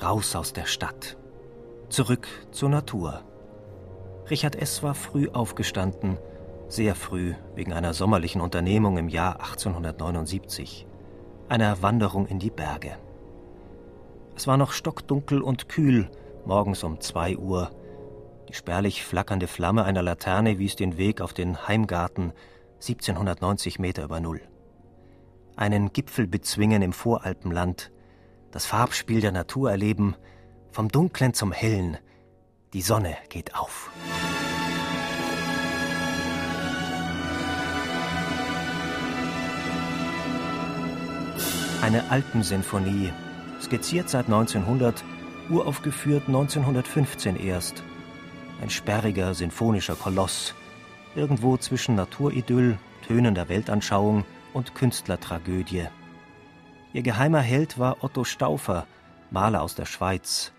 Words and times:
Raus 0.00 0.36
aus 0.36 0.52
der 0.52 0.66
Stadt. 0.66 1.16
Zurück 1.88 2.28
zur 2.52 2.68
Natur. 2.68 3.24
Richard 4.30 4.54
S. 4.54 4.84
war 4.84 4.94
früh 4.94 5.28
aufgestanden, 5.28 6.18
sehr 6.68 6.94
früh 6.94 7.34
wegen 7.56 7.72
einer 7.72 7.92
sommerlichen 7.94 8.40
Unternehmung 8.40 8.96
im 8.96 9.08
Jahr 9.08 9.40
1879, 9.40 10.86
einer 11.48 11.82
Wanderung 11.82 12.26
in 12.26 12.38
die 12.38 12.50
Berge. 12.50 12.96
Es 14.36 14.46
war 14.46 14.56
noch 14.56 14.70
stockdunkel 14.70 15.42
und 15.42 15.68
kühl, 15.68 16.08
morgens 16.44 16.84
um 16.84 17.00
zwei 17.00 17.36
Uhr. 17.36 17.72
Die 18.48 18.54
spärlich 18.54 19.04
flackernde 19.04 19.48
Flamme 19.48 19.84
einer 19.84 20.02
Laterne 20.02 20.60
wies 20.60 20.76
den 20.76 20.96
Weg 20.96 21.20
auf 21.20 21.32
den 21.32 21.66
Heimgarten, 21.66 22.32
1790 22.76 23.80
Meter 23.80 24.04
über 24.04 24.20
Null. 24.20 24.42
Einen 25.56 25.92
Gipfel 25.92 26.28
bezwingen 26.28 26.82
im 26.82 26.92
Voralpenland, 26.92 27.90
das 28.50 28.66
Farbspiel 28.66 29.20
der 29.20 29.32
Natur 29.32 29.70
erleben, 29.70 30.14
vom 30.70 30.88
Dunklen 30.88 31.34
zum 31.34 31.52
Hellen. 31.52 31.98
Die 32.72 32.82
Sonne 32.82 33.16
geht 33.28 33.54
auf. 33.54 33.90
Eine 41.80 42.10
Alpensinfonie, 42.10 43.12
skizziert 43.60 44.08
seit 44.10 44.26
1900, 44.26 45.04
uraufgeführt 45.48 46.24
1915 46.26 47.36
erst. 47.36 47.82
Ein 48.60 48.68
sperriger 48.68 49.32
sinfonischer 49.34 49.94
Koloss, 49.94 50.54
irgendwo 51.14 51.56
zwischen 51.56 51.94
Naturidyll, 51.94 52.78
tönender 53.06 53.48
Weltanschauung 53.48 54.24
und 54.52 54.74
Künstlertragödie. 54.74 55.86
Ihr 56.92 57.02
geheimer 57.02 57.40
Held 57.40 57.78
war 57.78 58.02
Otto 58.02 58.24
Stauffer, 58.24 58.86
Maler 59.30 59.62
aus 59.62 59.74
der 59.74 59.84
Schweiz. 59.84 60.52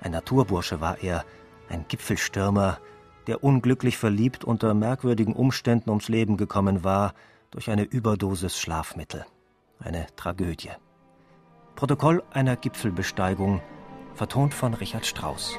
Ein 0.00 0.12
Naturbursche 0.12 0.80
war 0.80 1.02
er, 1.02 1.24
ein 1.68 1.84
Gipfelstürmer, 1.88 2.78
der 3.26 3.44
unglücklich 3.44 3.98
verliebt 3.98 4.44
unter 4.44 4.72
merkwürdigen 4.74 5.34
Umständen 5.34 5.90
ums 5.90 6.08
Leben 6.08 6.36
gekommen 6.36 6.84
war 6.84 7.14
durch 7.50 7.70
eine 7.70 7.82
Überdosis 7.82 8.58
Schlafmittel. 8.58 9.26
Eine 9.78 10.06
Tragödie. 10.16 10.70
Protokoll 11.74 12.22
einer 12.30 12.56
Gipfelbesteigung, 12.56 13.60
vertont 14.14 14.54
von 14.54 14.74
Richard 14.74 15.04
Strauss. 15.04 15.54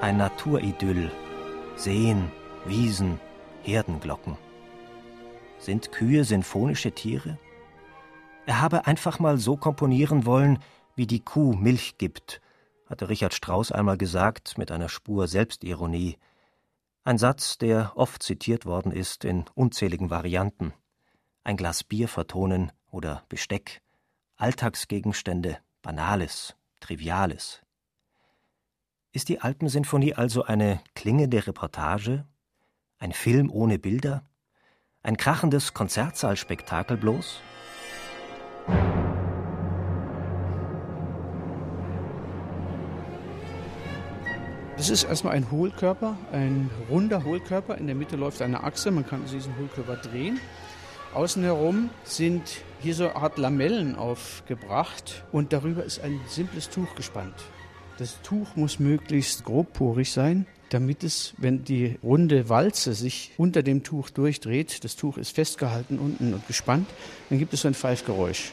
Ein 0.00 0.16
Naturidyll. 0.16 1.10
Seen, 1.76 2.30
Wiesen, 2.64 3.20
Herdenglocken. 3.62 4.36
Sind 5.58 5.92
Kühe 5.92 6.24
sinfonische 6.24 6.92
Tiere? 6.92 7.38
Er 8.46 8.60
habe 8.60 8.86
einfach 8.86 9.18
mal 9.18 9.38
so 9.38 9.56
komponieren 9.56 10.26
wollen, 10.26 10.58
wie 10.94 11.06
die 11.06 11.20
Kuh 11.20 11.54
Milch 11.54 11.98
gibt, 11.98 12.40
hatte 12.86 13.08
Richard 13.08 13.34
Strauss 13.34 13.70
einmal 13.70 13.98
gesagt 13.98 14.58
mit 14.58 14.70
einer 14.70 14.88
Spur 14.88 15.28
Selbstironie. 15.28 16.16
Ein 17.04 17.18
Satz, 17.18 17.58
der 17.58 17.92
oft 17.94 18.22
zitiert 18.22 18.66
worden 18.66 18.92
ist 18.92 19.24
in 19.24 19.44
unzähligen 19.54 20.10
Varianten. 20.10 20.72
Ein 21.44 21.56
Glas 21.56 21.84
Bier 21.84 22.08
vertonen 22.08 22.72
oder 22.90 23.24
Besteck, 23.28 23.82
Alltagsgegenstände, 24.36 25.58
Banales, 25.82 26.56
Triviales. 26.80 27.62
Ist 29.12 29.28
die 29.28 29.40
Alpensinfonie 29.40 30.14
also 30.14 30.44
eine 30.44 30.80
klingende 30.94 31.46
Reportage, 31.46 32.26
ein 32.98 33.12
Film 33.12 33.50
ohne 33.50 33.78
Bilder? 33.78 34.24
Ein 35.02 35.16
krachendes 35.16 35.74
Konzertsaalspektakel 35.74 36.96
bloß? 36.96 37.40
Das 44.76 44.90
ist 44.90 45.04
erstmal 45.04 45.34
ein 45.34 45.50
Hohlkörper, 45.50 46.16
ein 46.30 46.70
runder 46.88 47.24
Hohlkörper. 47.24 47.78
In 47.78 47.86
der 47.86 47.96
Mitte 47.96 48.16
läuft 48.16 48.42
eine 48.42 48.62
Achse, 48.62 48.90
man 48.90 49.06
kann 49.06 49.24
diesen 49.24 49.56
Hohlkörper 49.58 49.96
drehen. 49.96 50.40
Außen 51.14 51.42
herum 51.42 51.90
sind 52.04 52.62
hier 52.80 52.94
so 52.94 53.04
eine 53.04 53.16
Art 53.16 53.38
Lamellen 53.38 53.96
aufgebracht 53.96 55.24
und 55.32 55.52
darüber 55.52 55.82
ist 55.82 56.00
ein 56.00 56.20
simples 56.28 56.68
Tuch 56.70 56.94
gespannt. 56.94 57.34
Das 57.98 58.22
Tuch 58.22 58.54
muss 58.54 58.78
möglichst 58.78 59.44
grobporig 59.44 60.12
sein, 60.12 60.46
damit 60.68 61.02
es, 61.02 61.34
wenn 61.36 61.64
die 61.64 61.98
runde 62.00 62.48
Walze 62.48 62.94
sich 62.94 63.32
unter 63.36 63.64
dem 63.64 63.82
Tuch 63.82 64.10
durchdreht, 64.10 64.84
das 64.84 64.94
Tuch 64.94 65.18
ist 65.18 65.34
festgehalten 65.34 65.98
unten 65.98 66.32
und 66.32 66.46
gespannt, 66.46 66.88
dann 67.28 67.40
gibt 67.40 67.54
es 67.54 67.62
so 67.62 67.68
ein 67.68 67.74
Pfeifgeräusch. 67.74 68.52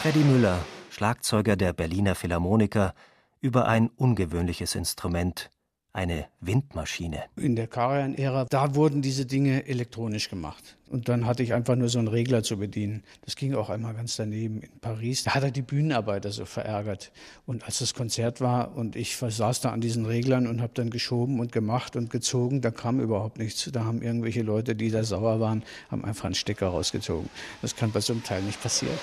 Freddy 0.00 0.20
Müller, 0.20 0.64
Schlagzeuger 0.88 1.56
der 1.56 1.74
Berliner 1.74 2.14
Philharmoniker, 2.14 2.94
über 3.42 3.68
ein 3.68 3.90
ungewöhnliches 3.90 4.74
Instrument, 4.74 5.50
eine 5.98 6.26
Windmaschine. 6.40 7.24
In 7.34 7.56
der 7.56 7.66
Karajan-Ära, 7.66 8.46
da 8.48 8.76
wurden 8.76 9.02
diese 9.02 9.26
Dinge 9.26 9.66
elektronisch 9.66 10.30
gemacht. 10.30 10.76
Und 10.88 11.08
dann 11.08 11.26
hatte 11.26 11.42
ich 11.42 11.54
einfach 11.54 11.74
nur 11.74 11.88
so 11.88 11.98
einen 11.98 12.06
Regler 12.06 12.44
zu 12.44 12.56
bedienen. 12.56 13.02
Das 13.24 13.34
ging 13.34 13.52
auch 13.56 13.68
einmal 13.68 13.94
ganz 13.94 14.14
daneben 14.14 14.62
in 14.62 14.78
Paris. 14.80 15.24
Da 15.24 15.34
hat 15.34 15.42
er 15.42 15.50
die 15.50 15.62
Bühnenarbeiter 15.62 16.30
so 16.30 16.44
verärgert. 16.44 17.10
Und 17.46 17.64
als 17.64 17.80
das 17.80 17.94
Konzert 17.94 18.40
war 18.40 18.76
und 18.76 18.94
ich 18.94 19.16
saß 19.16 19.60
da 19.60 19.70
an 19.72 19.80
diesen 19.80 20.06
Reglern 20.06 20.46
und 20.46 20.62
habe 20.62 20.72
dann 20.72 20.90
geschoben 20.90 21.40
und 21.40 21.50
gemacht 21.50 21.96
und 21.96 22.10
gezogen, 22.10 22.60
da 22.60 22.70
kam 22.70 23.00
überhaupt 23.00 23.38
nichts. 23.38 23.68
Da 23.72 23.84
haben 23.84 24.00
irgendwelche 24.00 24.42
Leute, 24.42 24.76
die 24.76 24.92
da 24.92 25.02
sauer 25.02 25.40
waren, 25.40 25.64
haben 25.90 26.04
einfach 26.04 26.26
einen 26.26 26.36
Stecker 26.36 26.68
rausgezogen. 26.68 27.28
Das 27.60 27.74
kann 27.74 27.90
bei 27.90 28.00
so 28.00 28.12
einem 28.12 28.22
Teil 28.22 28.42
nicht 28.42 28.62
passieren. 28.62 28.98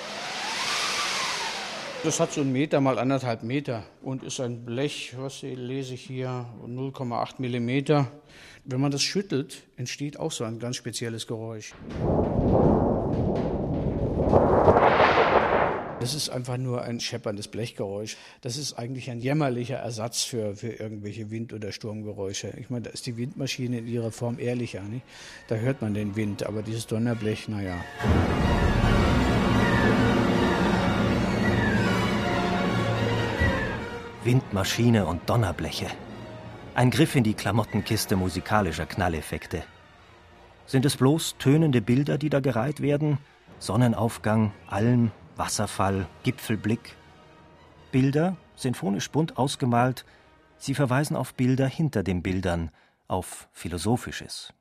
Das 2.04 2.20
hat 2.20 2.32
so 2.32 2.40
einen 2.40 2.52
Meter 2.52 2.80
mal 2.80 2.98
anderthalb 2.98 3.42
Meter 3.42 3.82
und 4.02 4.22
ist 4.22 4.40
ein 4.40 4.64
Blech, 4.64 5.14
was 5.18 5.42
lese 5.42 5.94
ich 5.94 6.02
hier, 6.02 6.46
0,8 6.64 7.34
Millimeter. 7.38 8.08
Wenn 8.64 8.80
man 8.80 8.90
das 8.90 9.02
schüttelt, 9.02 9.64
entsteht 9.76 10.18
auch 10.18 10.32
so 10.32 10.44
ein 10.44 10.58
ganz 10.58 10.76
spezielles 10.76 11.26
Geräusch. 11.26 11.74
Das 16.00 16.14
ist 16.14 16.28
einfach 16.28 16.56
nur 16.56 16.82
ein 16.82 17.00
schepperndes 17.00 17.48
Blechgeräusch. 17.48 18.16
Das 18.40 18.58
ist 18.58 18.74
eigentlich 18.74 19.10
ein 19.10 19.18
jämmerlicher 19.18 19.78
Ersatz 19.78 20.22
für, 20.22 20.54
für 20.54 20.68
irgendwelche 20.68 21.30
Wind- 21.30 21.52
oder 21.52 21.72
Sturmgeräusche. 21.72 22.52
Ich 22.60 22.70
meine, 22.70 22.82
da 22.82 22.90
ist 22.90 23.06
die 23.06 23.16
Windmaschine 23.16 23.78
in 23.78 23.88
ihrer 23.88 24.12
Form 24.12 24.38
ehrlicher. 24.38 24.82
Nicht? 24.82 25.04
Da 25.48 25.56
hört 25.56 25.82
man 25.82 25.94
den 25.94 26.14
Wind, 26.14 26.44
aber 26.44 26.62
dieses 26.62 26.86
Donnerblech, 26.86 27.48
naja. 27.48 27.82
Windmaschine 34.26 35.06
und 35.06 35.30
Donnerbleche. 35.30 35.86
Ein 36.74 36.90
Griff 36.90 37.14
in 37.14 37.22
die 37.22 37.34
Klamottenkiste 37.34 38.16
musikalischer 38.16 38.84
Knalleffekte. 38.84 39.62
Sind 40.66 40.84
es 40.84 40.96
bloß 40.96 41.36
tönende 41.38 41.80
Bilder, 41.80 42.18
die 42.18 42.28
da 42.28 42.40
gereiht 42.40 42.80
werden? 42.80 43.18
Sonnenaufgang, 43.60 44.52
Alm, 44.66 45.12
Wasserfall, 45.36 46.08
Gipfelblick? 46.24 46.96
Bilder, 47.92 48.36
sinfonisch 48.56 49.12
bunt 49.12 49.38
ausgemalt, 49.38 50.04
sie 50.58 50.74
verweisen 50.74 51.14
auf 51.14 51.34
Bilder 51.34 51.68
hinter 51.68 52.02
den 52.02 52.20
Bildern, 52.24 52.72
auf 53.06 53.48
Philosophisches. 53.52 54.52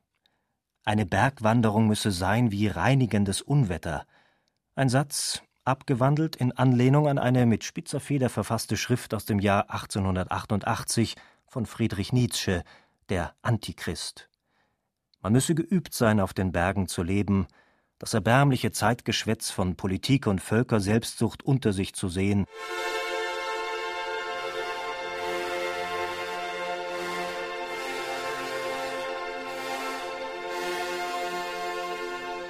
Eine 0.84 1.08
Bergwanderung 1.08 1.88
müsse 1.88 2.12
sein 2.12 2.52
wie 2.52 2.68
reinigendes 2.68 3.42
Unwetter. 3.42 4.06
Ein 4.76 4.90
Satz, 4.90 5.42
abgewandelt 5.66 6.36
in 6.36 6.52
Anlehnung 6.52 7.08
an 7.08 7.18
eine 7.18 7.46
mit 7.46 7.64
spitzer 7.64 8.00
Feder 8.00 8.30
verfasste 8.30 8.78
Schrift 8.78 9.14
aus 9.14 9.26
dem 9.26 9.40
Jahr 9.40 9.70
1888 9.70 11.16
von 11.48 11.66
Friedrich 11.66 12.14
Nietzsche, 12.14 12.64
der 13.10 13.34
Antichrist. 13.42 14.30
Man 15.22 15.34
müsse 15.34 15.56
geübt 15.56 15.94
sein, 15.94 16.20
auf 16.20 16.34
den 16.34 16.52
Bergen 16.52 16.88
zu 16.88 17.02
leben, 17.02 17.48
das 17.98 18.14
erbärmliche 18.14 18.72
Zeitgeschwätz 18.72 19.50
von 19.50 19.76
Politik 19.76 20.28
und 20.28 20.40
Völkerselbstsucht 20.40 21.44
unter 21.44 21.74
sich 21.74 21.94
zu 21.94 22.10
sehen. 22.10 22.46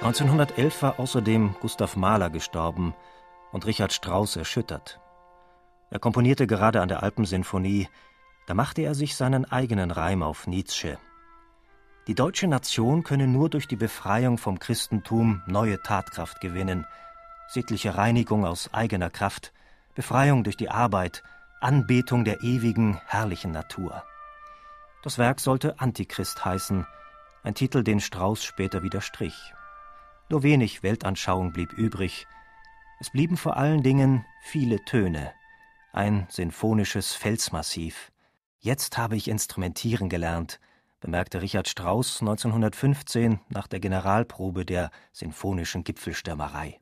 1911 0.06 0.82
war 0.82 1.00
außerdem 1.00 1.56
Gustav 1.60 1.96
Mahler 1.96 2.30
gestorben 2.30 2.94
und 3.50 3.66
Richard 3.66 3.92
Strauss 3.92 4.36
erschüttert. 4.36 5.00
Er 5.90 5.98
komponierte 5.98 6.46
gerade 6.46 6.80
an 6.80 6.86
der 6.86 7.02
Alpensinfonie, 7.02 7.88
da 8.46 8.54
machte 8.54 8.82
er 8.82 8.94
sich 8.94 9.16
seinen 9.16 9.46
eigenen 9.46 9.90
Reim 9.90 10.22
auf 10.22 10.46
Nietzsche. 10.46 10.96
Die 12.06 12.14
deutsche 12.14 12.46
Nation 12.46 13.02
könne 13.02 13.26
nur 13.26 13.50
durch 13.50 13.66
die 13.66 13.74
Befreiung 13.74 14.38
vom 14.38 14.60
Christentum 14.60 15.42
neue 15.48 15.82
Tatkraft 15.82 16.40
gewinnen, 16.40 16.86
sittliche 17.48 17.96
Reinigung 17.96 18.46
aus 18.46 18.72
eigener 18.72 19.10
Kraft, 19.10 19.52
Befreiung 19.96 20.44
durch 20.44 20.56
die 20.56 20.70
Arbeit, 20.70 21.24
Anbetung 21.60 22.24
der 22.24 22.44
ewigen, 22.44 23.00
herrlichen 23.06 23.50
Natur. 23.50 24.04
Das 25.02 25.18
Werk 25.18 25.40
sollte 25.40 25.80
Antichrist 25.80 26.44
heißen, 26.44 26.86
ein 27.42 27.54
Titel, 27.56 27.82
den 27.82 27.98
Strauß 27.98 28.44
später 28.44 28.84
widerstrich. 28.84 29.55
Nur 30.28 30.42
wenig 30.42 30.82
Weltanschauung 30.82 31.52
blieb 31.52 31.72
übrig. 31.72 32.26
Es 32.98 33.10
blieben 33.10 33.36
vor 33.36 33.56
allen 33.56 33.82
Dingen 33.82 34.24
viele 34.42 34.84
Töne, 34.84 35.32
ein 35.92 36.26
sinfonisches 36.28 37.12
Felsmassiv. 37.12 38.10
Jetzt 38.58 38.98
habe 38.98 39.16
ich 39.16 39.28
instrumentieren 39.28 40.08
gelernt, 40.08 40.58
bemerkte 41.00 41.42
Richard 41.42 41.68
Strauss 41.68 42.20
1915 42.22 43.38
nach 43.50 43.68
der 43.68 43.78
Generalprobe 43.78 44.64
der 44.64 44.90
sinfonischen 45.12 45.84
Gipfelstürmerei. 45.84 46.80